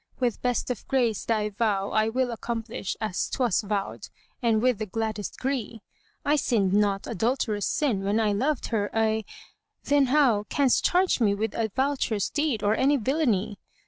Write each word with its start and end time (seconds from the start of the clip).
with 0.19 0.41
best 0.41 0.71
of 0.71 0.87
grace 0.87 1.23
thy 1.25 1.47
vow 1.47 1.91
* 1.91 1.93
I 1.93 2.09
will 2.09 2.31
accomplish 2.31 2.97
as 2.99 3.29
'twas 3.29 3.61
vowed 3.61 4.07
and 4.41 4.59
with 4.59 4.79
the 4.79 4.87
gladdest 4.87 5.39
gree. 5.39 5.83
I 6.25 6.37
sinned 6.37 6.73
not 6.73 7.05
adulterous 7.05 7.67
sin 7.67 8.03
when 8.03 8.17
loved 8.39 8.69
her 8.69 8.89
I, 8.95 9.25
then 9.83 10.07
how 10.07 10.45
* 10.47 10.49
Canst 10.49 10.83
charge 10.83 11.19
me 11.19 11.35
with 11.35 11.51
advowtrous 11.51 12.33
deed 12.33 12.63
or 12.63 12.73
any 12.75 12.97
villainy? 12.97 13.59